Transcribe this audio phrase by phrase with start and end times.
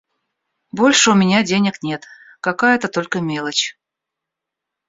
[0.71, 2.05] Больше у меня денег нет,
[2.39, 3.77] какая-то только мелочь.